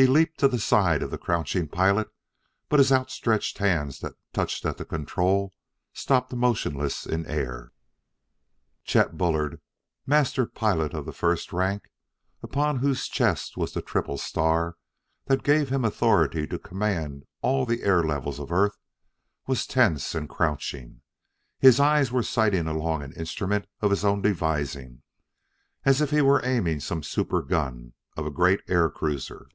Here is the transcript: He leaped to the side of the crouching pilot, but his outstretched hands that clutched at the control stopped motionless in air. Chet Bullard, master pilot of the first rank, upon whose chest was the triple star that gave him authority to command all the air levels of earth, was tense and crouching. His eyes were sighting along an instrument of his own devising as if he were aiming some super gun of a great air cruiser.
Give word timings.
He 0.00 0.06
leaped 0.06 0.38
to 0.38 0.46
the 0.46 0.60
side 0.60 1.02
of 1.02 1.10
the 1.10 1.18
crouching 1.18 1.66
pilot, 1.66 2.08
but 2.68 2.78
his 2.78 2.92
outstretched 2.92 3.58
hands 3.58 3.98
that 3.98 4.14
clutched 4.32 4.64
at 4.64 4.76
the 4.76 4.84
control 4.84 5.54
stopped 5.92 6.32
motionless 6.32 7.04
in 7.04 7.26
air. 7.26 7.72
Chet 8.84 9.18
Bullard, 9.18 9.60
master 10.06 10.46
pilot 10.46 10.94
of 10.94 11.04
the 11.04 11.12
first 11.12 11.52
rank, 11.52 11.90
upon 12.44 12.76
whose 12.76 13.08
chest 13.08 13.56
was 13.56 13.74
the 13.74 13.82
triple 13.82 14.18
star 14.18 14.76
that 15.24 15.42
gave 15.42 15.68
him 15.68 15.84
authority 15.84 16.46
to 16.46 16.60
command 16.60 17.24
all 17.42 17.66
the 17.66 17.82
air 17.82 18.04
levels 18.04 18.38
of 18.38 18.52
earth, 18.52 18.78
was 19.48 19.66
tense 19.66 20.14
and 20.14 20.28
crouching. 20.28 21.00
His 21.58 21.80
eyes 21.80 22.12
were 22.12 22.22
sighting 22.22 22.68
along 22.68 23.02
an 23.02 23.14
instrument 23.14 23.66
of 23.80 23.90
his 23.90 24.04
own 24.04 24.22
devising 24.22 25.02
as 25.84 26.00
if 26.00 26.12
he 26.12 26.20
were 26.20 26.40
aiming 26.44 26.78
some 26.78 27.02
super 27.02 27.42
gun 27.42 27.94
of 28.16 28.24
a 28.24 28.30
great 28.30 28.60
air 28.68 28.88
cruiser. 28.88 29.48